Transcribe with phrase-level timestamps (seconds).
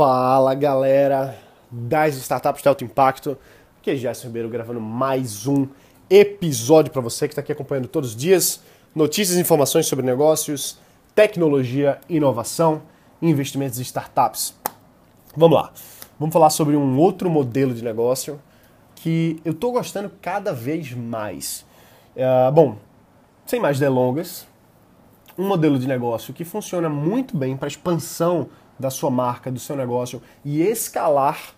[0.00, 1.36] Fala galera
[1.70, 3.36] das startups de alto impacto,
[3.78, 5.68] aqui é Gerson Ribeiro gravando mais um
[6.08, 8.62] episódio para você que está aqui acompanhando todos os dias
[8.94, 10.78] notícias e informações sobre negócios,
[11.14, 12.80] tecnologia, inovação,
[13.20, 14.54] investimentos em startups.
[15.36, 15.70] Vamos lá,
[16.18, 18.40] vamos falar sobre um outro modelo de negócio
[18.94, 21.66] que eu estou gostando cada vez mais.
[22.16, 22.78] Uh, bom,
[23.44, 24.48] sem mais delongas,
[25.36, 28.48] um modelo de negócio que funciona muito bem para expansão
[28.80, 31.54] da sua marca, do seu negócio e escalar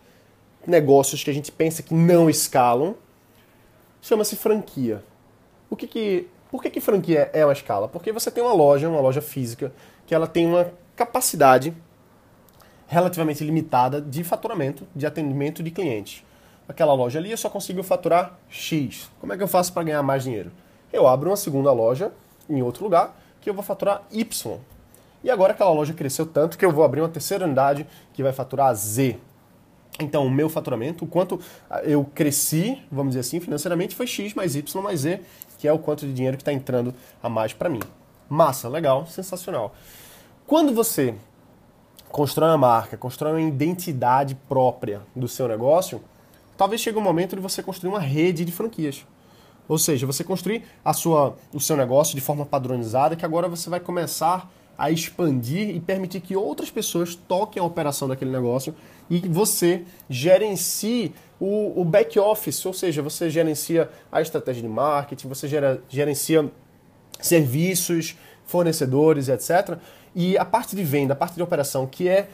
[0.66, 2.94] negócios que a gente pensa que não escalam,
[4.00, 5.02] chama-se franquia.
[5.70, 7.88] O que que, por que, que franquia é uma escala?
[7.88, 9.72] Porque você tem uma loja, uma loja física,
[10.06, 11.74] que ela tem uma capacidade
[12.86, 16.22] relativamente limitada de faturamento, de atendimento de clientes.
[16.68, 19.10] Aquela loja ali eu só consigo faturar X.
[19.20, 20.52] Como é que eu faço para ganhar mais dinheiro?
[20.92, 22.12] Eu abro uma segunda loja
[22.48, 24.58] em outro lugar que eu vou faturar Y.
[25.22, 28.32] E agora aquela loja cresceu tanto que eu vou abrir uma terceira unidade que vai
[28.32, 29.18] faturar Z.
[30.00, 31.38] Então, o meu faturamento, o quanto
[31.84, 35.20] eu cresci, vamos dizer assim, financeiramente, foi X mais Y mais Z,
[35.58, 37.80] que é o quanto de dinheiro que está entrando a mais para mim.
[38.28, 39.74] Massa, legal, sensacional.
[40.46, 41.14] Quando você
[42.10, 46.02] constrói uma marca, constrói uma identidade própria do seu negócio,
[46.56, 49.06] talvez chegue um momento de você construir uma rede de franquias.
[49.68, 53.70] Ou seja, você construir a sua, o seu negócio de forma padronizada, que agora você
[53.70, 54.48] vai começar a
[54.90, 58.74] expandir e permitir que outras pessoas toquem a operação daquele negócio
[59.10, 65.28] e você gerencie o, o back office, ou seja, você gerencia a estratégia de marketing,
[65.28, 66.50] você gera, gerencia
[67.20, 69.78] serviços, fornecedores, etc.
[70.14, 72.28] E a parte de venda, a parte de operação, que é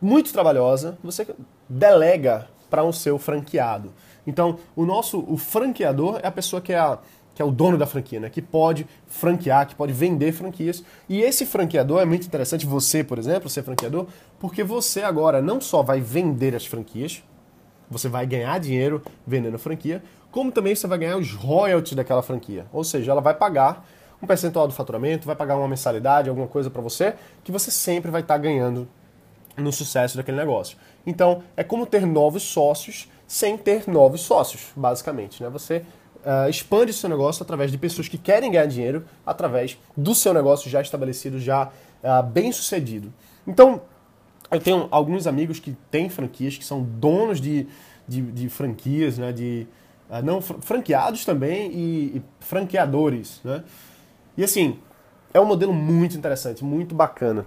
[0.00, 1.26] muito trabalhosa, você
[1.68, 3.92] delega para o seu franqueado.
[4.26, 6.98] Então, o nosso o franqueador é a pessoa que é, a,
[7.36, 8.30] que é o dono da franquia, né?
[8.30, 10.82] que pode franquear, que pode vender franquias.
[11.06, 14.06] E esse franqueador é muito interessante, você, por exemplo, ser franqueador,
[14.40, 17.22] porque você agora não só vai vender as franquias,
[17.90, 22.64] você vai ganhar dinheiro vendendo franquia, como também você vai ganhar os royalties daquela franquia.
[22.72, 23.86] Ou seja, ela vai pagar
[24.22, 28.10] um percentual do faturamento, vai pagar uma mensalidade, alguma coisa para você, que você sempre
[28.10, 28.88] vai estar tá ganhando
[29.58, 30.78] no sucesso daquele negócio.
[31.06, 35.42] Então, é como ter novos sócios sem ter novos sócios, basicamente.
[35.42, 35.50] Né?
[35.50, 35.84] Você
[36.26, 40.68] uh, expande seu negócio através de pessoas que querem ganhar dinheiro através do seu negócio
[40.68, 41.70] já estabelecido, já
[42.02, 43.12] uh, bem sucedido.
[43.46, 43.80] Então,
[44.50, 47.66] eu tenho alguns amigos que têm franquias, que são donos de,
[48.06, 49.32] de, de franquias, né?
[49.32, 49.66] de,
[50.10, 53.40] uh, não franqueados também e, e franqueadores.
[53.44, 53.62] Né?
[54.36, 54.78] E assim,
[55.32, 57.46] é um modelo muito interessante, muito bacana.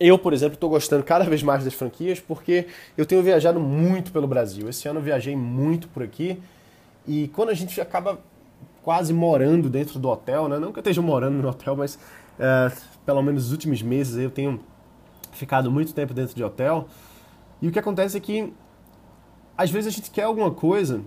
[0.00, 4.10] Eu, por exemplo, estou gostando cada vez mais das franquias porque eu tenho viajado muito
[4.10, 4.68] pelo Brasil.
[4.68, 6.42] Esse ano eu viajei muito por aqui
[7.06, 8.20] e quando a gente acaba
[8.82, 10.58] quase morando dentro do hotel, né?
[10.58, 11.98] não que eu esteja morando no hotel, mas
[12.38, 12.72] é,
[13.06, 14.60] pelo menos nos últimos meses eu tenho
[15.32, 16.86] ficado muito tempo dentro de hotel.
[17.60, 18.52] E o que acontece é que
[19.56, 21.00] às vezes a gente quer alguma coisa,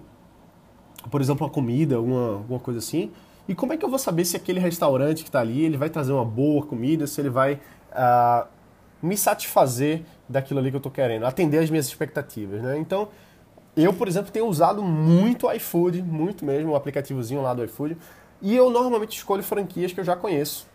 [1.12, 3.12] por exemplo, uma comida, alguma, alguma coisa assim,
[3.48, 5.90] e como é que eu vou saber se aquele restaurante que está ali ele vai
[5.90, 7.60] trazer uma boa comida, se ele vai
[7.92, 8.48] uh,
[9.02, 12.78] me satisfazer daquilo ali que eu estou querendo, atender as minhas expectativas, né?
[12.80, 13.10] Então,
[13.84, 17.98] eu, por exemplo, tenho usado muito o iFood, muito mesmo, o aplicativozinho lá do iFood,
[18.42, 20.68] e eu normalmente escolho franquias que eu já conheço.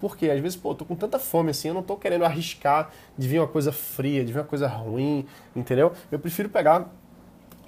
[0.00, 2.90] Porque às vezes, pô, eu tô com tanta fome assim, eu não tô querendo arriscar
[3.16, 5.92] de vir uma coisa fria, de vir uma coisa ruim, entendeu?
[6.10, 6.90] Eu prefiro pegar,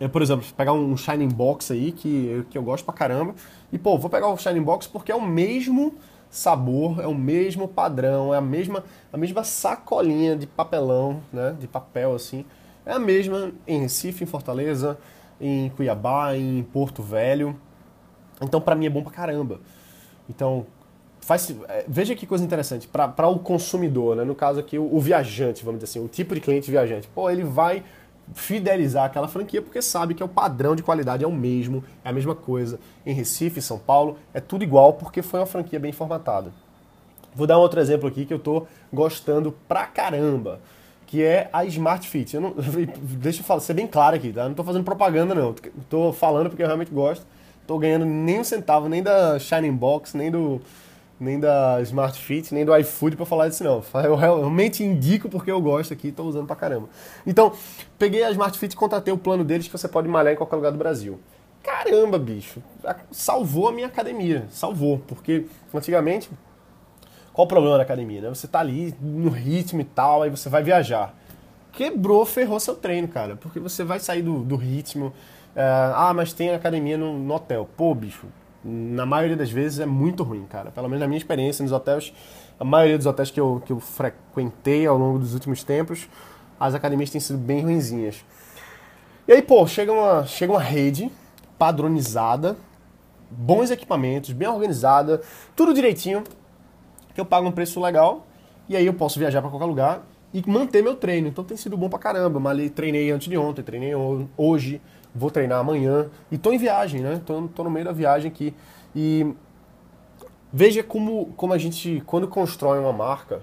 [0.01, 3.37] eu, por exemplo, pegar um Shining Box aí, que, que eu gosto pra caramba,
[3.73, 5.95] e, pô, vou pegar o Shining Box porque é o mesmo
[6.29, 11.69] sabor, é o mesmo padrão, é a mesma, a mesma sacolinha de papelão, né, de
[11.69, 12.45] papel assim.
[12.87, 14.99] É a mesma em Recife, em Fortaleza,
[15.41, 17.59] em Cuiabá, em Porto Velho.
[18.41, 19.61] Então, para mim é bom pra caramba.
[20.29, 20.67] Então,
[21.21, 24.25] faz, é, veja que coisa interessante, para o consumidor, né?
[24.25, 27.09] no caso aqui, o, o, viajante, vamos dizer assim, o tipo de cliente viajante.
[27.09, 27.83] Pô, ele vai
[28.35, 32.09] fidelizar aquela franquia porque sabe que é o padrão de qualidade é o mesmo, é
[32.09, 32.79] a mesma coisa.
[33.05, 36.53] Em Recife, São Paulo, é tudo igual porque foi uma franquia bem formatada.
[37.35, 40.61] Vou dar um outro exemplo aqui que eu tô gostando pra caramba,
[41.07, 42.35] que é a Smart Fit.
[42.35, 42.55] Eu não,
[43.19, 44.49] deixa eu falar, ser bem claro aqui, tá?
[44.49, 45.55] não tô fazendo propaganda não,
[45.89, 47.27] tô falando porque eu realmente gosto.
[47.67, 50.61] Tô ganhando nem um centavo, nem da Shining Box, nem do
[51.19, 53.83] nem da Smart Fit, nem do iFood para falar disso não.
[54.05, 56.89] Eu realmente indico porque eu gosto aqui e estou usando pra caramba.
[57.27, 57.53] Então,
[57.99, 60.57] peguei a Smart Fit e contratei o plano deles que você pode malhar em qualquer
[60.57, 61.19] lugar do Brasil.
[61.63, 62.63] Caramba, bicho,
[63.11, 66.29] salvou a minha academia, salvou, porque antigamente
[67.35, 68.29] qual o problema da academia, né?
[68.29, 71.13] Você tá ali no ritmo e tal, aí você vai viajar.
[71.73, 75.07] Quebrou, ferrou seu treino, cara, porque você vai sair do, do ritmo.
[75.07, 77.69] Uh, ah, mas tem academia no, no hotel.
[77.77, 78.29] Pô, bicho,
[78.65, 80.71] na maioria das vezes é muito ruim, cara.
[80.71, 82.15] Pelo menos na minha experiência nos hotéis,
[82.59, 86.09] a maioria dos hotéis que eu, que eu frequentei ao longo dos últimos tempos,
[86.59, 88.25] as academias têm sido bem ruinzinhas.
[89.27, 91.11] E aí, pô, chega uma, chega uma rede
[91.59, 92.57] padronizada,
[93.29, 95.21] bons equipamentos, bem organizada,
[95.57, 96.23] tudo direitinho,
[97.15, 98.27] que eu pago um preço legal,
[98.69, 101.29] e aí eu posso viajar para qualquer lugar e manter meu treino.
[101.29, 102.41] Então tem sido bom pra caramba.
[102.41, 103.93] Malhei, treinei antes de ontem, treinei
[104.37, 104.83] hoje,
[105.15, 106.11] vou treinar amanhã.
[106.31, 107.21] E tô em viagem, né?
[107.25, 108.53] Tô, tô no meio da viagem aqui.
[108.97, 109.33] E
[110.53, 113.43] veja como, como a gente, quando constrói uma marca,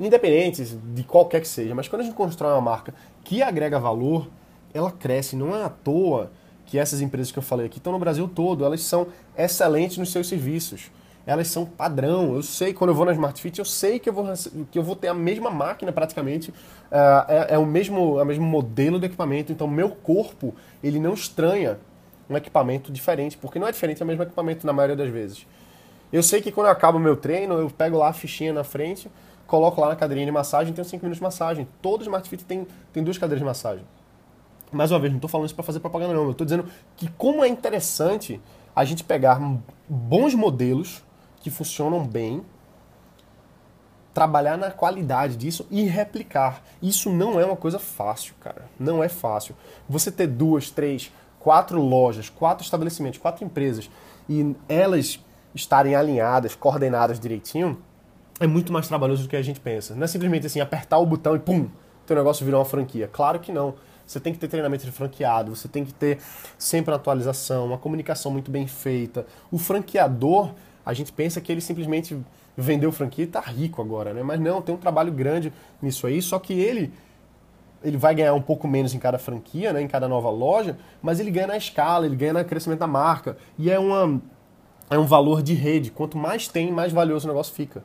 [0.00, 4.28] independente de qualquer que seja, mas quando a gente constrói uma marca que agrega valor,
[4.72, 5.36] ela cresce.
[5.36, 6.32] Não é à toa
[6.64, 10.10] que essas empresas que eu falei aqui estão no Brasil todo, elas são excelentes nos
[10.10, 10.90] seus serviços
[11.26, 12.34] elas são padrão.
[12.34, 14.26] Eu sei, quando eu vou na Smart Fit, eu sei que eu vou,
[14.70, 16.52] que eu vou ter a mesma máquina praticamente,
[16.90, 20.98] é, é, é o mesmo, é o mesmo modelo de equipamento, então meu corpo, ele
[20.98, 21.78] não estranha
[22.28, 25.46] um equipamento diferente, porque não é diferente, é o mesmo equipamento na maioria das vezes.
[26.12, 28.64] Eu sei que quando eu acabo o meu treino, eu pego lá a fichinha na
[28.64, 29.10] frente,
[29.46, 31.66] coloco lá na cadeirinha de massagem, tenho 5 minutos de massagem.
[31.80, 33.84] Todo Smart Fit tem, tem duas cadeiras de massagem.
[34.70, 36.66] Mais uma vez, não estou falando isso para fazer propaganda não, eu estou dizendo
[36.96, 38.40] que como é interessante
[38.74, 39.38] a gente pegar
[39.88, 41.02] bons modelos
[41.42, 42.42] que funcionam bem,
[44.14, 46.62] trabalhar na qualidade disso e replicar.
[46.80, 48.66] Isso não é uma coisa fácil, cara.
[48.78, 49.56] Não é fácil.
[49.88, 51.10] Você ter duas, três,
[51.40, 53.90] quatro lojas, quatro estabelecimentos, quatro empresas
[54.28, 55.18] e elas
[55.54, 57.82] estarem alinhadas, coordenadas direitinho,
[58.40, 59.94] é muito mais trabalhoso do que a gente pensa.
[59.94, 61.68] Não é simplesmente assim, apertar o botão e pum,
[62.06, 63.08] teu negócio virou uma franquia.
[63.08, 63.74] Claro que não.
[64.06, 66.18] Você tem que ter treinamento de franqueado, você tem que ter
[66.58, 69.26] sempre uma atualização, uma comunicação muito bem feita.
[69.50, 70.50] O franqueador,
[70.84, 72.16] a gente pensa que ele simplesmente
[72.56, 74.22] vendeu franquia e está rico agora, né?
[74.22, 76.92] Mas não, tem um trabalho grande nisso aí, só que ele
[77.84, 81.18] ele vai ganhar um pouco menos em cada franquia, né, em cada nova loja, mas
[81.18, 83.36] ele ganha na escala, ele ganha no crescimento da marca.
[83.58, 84.22] E é, uma,
[84.88, 85.90] é um valor de rede.
[85.90, 87.84] Quanto mais tem, mais valioso o negócio fica.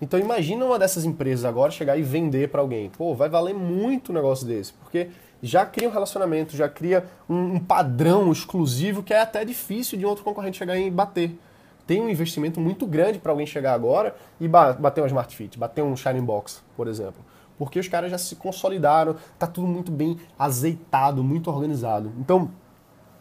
[0.00, 2.90] Então imagina uma dessas empresas agora chegar e vender para alguém.
[2.90, 5.08] Pô, vai valer muito um negócio desse, porque
[5.42, 10.04] já cria um relacionamento, já cria um, um padrão exclusivo que é até difícil de
[10.04, 11.38] outro concorrente chegar e bater
[11.86, 15.82] tem um investimento muito grande para alguém chegar agora e bater um Smart Fit, bater
[15.82, 17.24] um Shining Box, por exemplo.
[17.56, 22.12] Porque os caras já se consolidaram, tá tudo muito bem azeitado, muito organizado.
[22.18, 22.50] Então,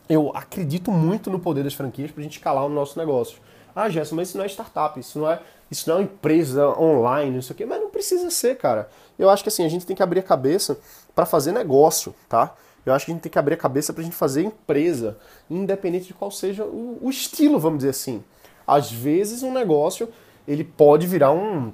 [0.10, 3.38] eu acredito muito no poder das franquias para a gente escalar o nosso negócio.
[3.76, 5.40] Ah, Gerson, mas isso não é startup, isso não é,
[5.70, 8.90] isso não é uma empresa online, isso aqui, mas não precisa ser, cara.
[9.20, 10.80] Eu acho que assim, a gente tem que abrir a cabeça
[11.14, 12.56] para fazer negócio, tá?
[12.86, 15.18] Eu acho que a gente tem que abrir a cabeça para a gente fazer empresa,
[15.50, 18.24] independente de qual seja o, o estilo, vamos dizer assim.
[18.68, 20.10] Às vezes um negócio
[20.48, 21.72] ele pode virar um,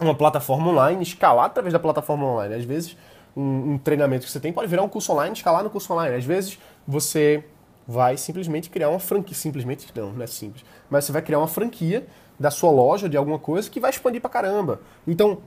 [0.00, 2.54] uma plataforma online, escalar através da plataforma online.
[2.54, 2.96] Às vezes
[3.36, 6.16] um, um, treinamento que você tem pode virar um curso online, escalar no curso online.
[6.16, 7.44] Às vezes você
[7.86, 11.48] vai simplesmente criar uma franquia, simplesmente não, não é simples, mas você vai criar uma
[11.48, 12.06] franquia
[12.38, 14.80] da sua loja de alguma coisa que vai expandir pra caramba.
[15.06, 15.38] Então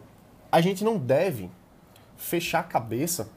[0.51, 1.49] a gente não deve
[2.17, 3.29] fechar a cabeça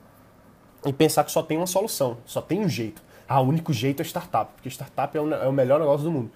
[0.84, 3.02] e pensar que só tem uma solução, só tem um jeito.
[3.26, 6.12] Ah, o único jeito é startup, porque startup é o, é o melhor negócio do
[6.12, 6.30] mundo.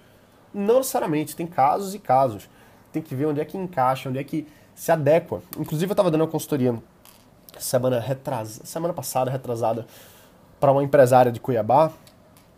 [0.53, 2.49] Não necessariamente, tem casos e casos.
[2.91, 5.41] Tem que ver onde é que encaixa, onde é que se adequa.
[5.57, 6.75] Inclusive, eu estava dando uma consultoria
[7.57, 8.61] semana, retras...
[8.63, 9.85] semana passada, retrasada,
[10.59, 11.91] para uma empresária de Cuiabá.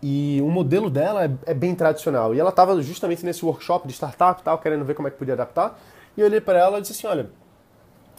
[0.02, 2.34] E o modelo dela é, é bem tradicional.
[2.34, 5.34] E ela estava justamente nesse workshop de startup tal, querendo ver como é que podia
[5.34, 5.80] adaptar.
[6.16, 7.30] E eu olhei para ela e disse assim: olha,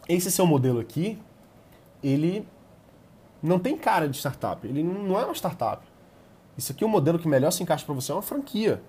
[0.08, 1.18] esse seu modelo aqui,
[2.02, 2.46] ele
[3.42, 4.66] não tem cara de startup.
[4.66, 5.84] Ele não é uma startup.
[6.56, 8.80] Isso aqui é um modelo que melhor se encaixa para você, é uma franquia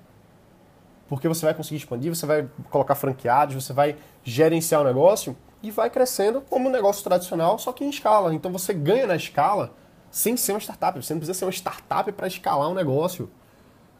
[1.15, 5.71] porque você vai conseguir expandir, você vai colocar franqueados, você vai gerenciar o negócio e
[5.71, 8.33] vai crescendo como um negócio tradicional, só que em escala.
[8.33, 9.71] Então você ganha na escala
[10.11, 11.01] sem ser uma startup.
[11.01, 13.29] Você não precisa ser uma startup para escalar um negócio.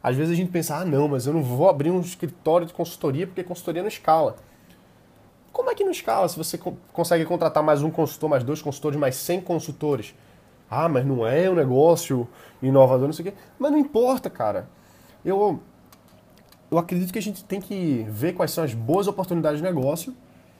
[0.01, 2.74] Às vezes a gente pensa, ah, não, mas eu não vou abrir um escritório de
[2.74, 4.36] consultoria porque consultoria não escala.
[5.53, 6.60] Como é que não escala se você
[6.91, 10.13] consegue contratar mais um consultor, mais dois consultores, mais 100 consultores?
[10.70, 12.27] Ah, mas não é um negócio
[12.62, 13.38] inovador, não sei o quê.
[13.58, 14.67] Mas não importa, cara.
[15.24, 15.62] Eu
[16.74, 20.12] eu acredito que a gente tem que ver quais são as boas oportunidades de negócio,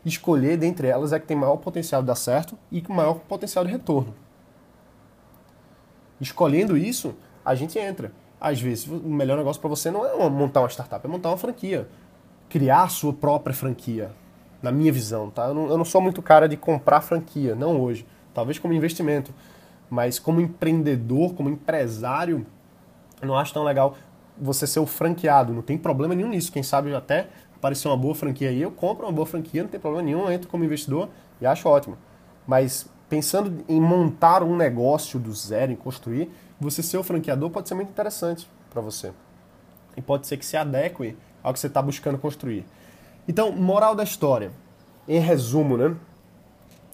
[0.05, 3.65] escolher dentre elas a que tem maior potencial de dar certo e com maior potencial
[3.65, 4.13] de retorno.
[6.22, 8.12] Escolhendo isso, a gente entra.
[8.39, 11.38] Às vezes, o melhor negócio para você não é montar uma startup, é montar uma
[11.38, 11.89] franquia.
[12.48, 14.12] Criar a sua própria franquia,
[14.62, 15.32] na minha visão.
[15.32, 15.48] Tá?
[15.48, 18.05] Eu, não, eu não sou muito cara de comprar franquia, não hoje.
[18.36, 19.34] Talvez como investimento.
[19.89, 22.46] Mas como empreendedor, como empresário,
[23.20, 23.96] eu não acho tão legal
[24.38, 26.52] você ser o franqueado, não tem problema nenhum nisso.
[26.52, 29.80] Quem sabe até aparecer uma boa franquia aí, eu compro uma boa franquia, não tem
[29.80, 31.10] problema nenhum, entro como investidor
[31.40, 31.98] e acho ótimo.
[32.46, 37.68] Mas pensando em montar um negócio do zero, em construir, você ser o franqueador pode
[37.68, 39.12] ser muito interessante para você.
[39.96, 42.66] E pode ser que se adeque ao que você está buscando construir.
[43.28, 44.52] Então, moral da história.
[45.08, 45.96] Em resumo, né?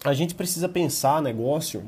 [0.03, 1.83] A gente precisa pensar negócio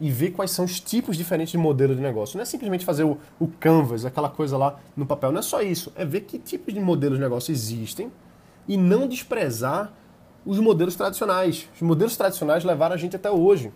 [0.00, 2.36] e ver quais são os tipos diferentes de modelo de negócio.
[2.36, 5.32] Não é simplesmente fazer o, o canvas, aquela coisa lá no papel.
[5.32, 5.92] Não é só isso.
[5.96, 8.12] É ver que tipos de modelos de negócio existem
[8.68, 9.92] e não desprezar
[10.44, 11.68] os modelos tradicionais.
[11.74, 13.72] Os modelos tradicionais levaram a gente até hoje.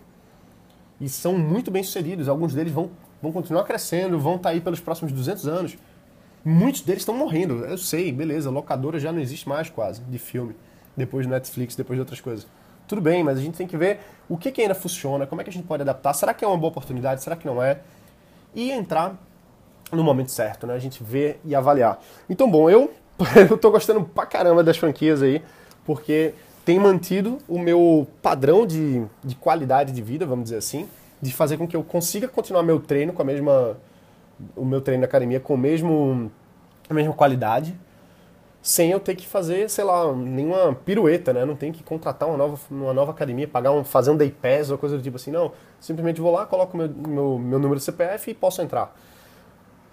[0.99, 2.29] E são muito bem sucedidos.
[2.29, 5.77] Alguns deles vão, vão continuar crescendo, vão estar tá aí pelos próximos 200 anos.
[6.45, 7.65] Muitos deles estão morrendo.
[7.65, 10.55] Eu sei, beleza, locadora já não existe mais quase de filme.
[10.95, 12.47] Depois do Netflix, depois de outras coisas.
[12.91, 15.45] Tudo bem, mas a gente tem que ver o que, que ainda funciona, como é
[15.45, 17.79] que a gente pode adaptar, será que é uma boa oportunidade, será que não é?
[18.53, 19.15] E entrar
[19.93, 20.73] no momento certo, né?
[20.73, 22.01] A gente ver e avaliar.
[22.29, 22.91] Então, bom, eu,
[23.49, 25.41] eu tô gostando pra caramba das franquias aí,
[25.85, 26.33] porque
[26.65, 30.85] tem mantido o meu padrão de, de qualidade de vida, vamos dizer assim,
[31.21, 33.77] de fazer com que eu consiga continuar meu treino com a mesma.
[34.53, 36.29] o meu treino na academia com o mesmo,
[36.89, 37.73] a mesma qualidade
[38.61, 41.45] sem eu ter que fazer, sei lá, nenhuma pirueta, né?
[41.45, 44.69] Não tem que contratar uma nova, uma nova academia, pagar um, fazer um day pass
[44.69, 45.51] ou coisa do tipo assim, não.
[45.79, 48.95] Simplesmente vou lá, coloco meu, meu, meu número de CPF e posso entrar.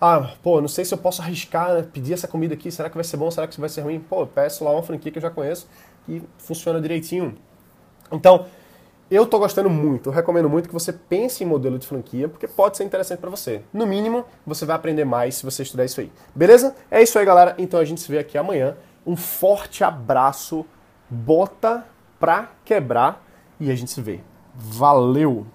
[0.00, 1.82] Ah, pô, não sei se eu posso arriscar, né?
[1.82, 3.98] pedir essa comida aqui, será que vai ser bom, será que vai ser ruim?
[3.98, 5.66] Pô, eu peço lá uma franquia que eu já conheço
[6.08, 7.36] e funciona direitinho.
[8.12, 8.46] Então,
[9.10, 12.46] eu estou gostando muito, eu recomendo muito que você pense em modelo de franquia, porque
[12.46, 13.62] pode ser interessante para você.
[13.72, 16.12] No mínimo, você vai aprender mais se você estudar isso aí.
[16.34, 16.74] Beleza?
[16.90, 17.54] É isso aí, galera.
[17.58, 18.76] Então a gente se vê aqui amanhã.
[19.06, 20.66] Um forte abraço,
[21.08, 21.86] bota
[22.20, 23.24] pra quebrar
[23.58, 24.20] e a gente se vê.
[24.54, 25.46] Valeu!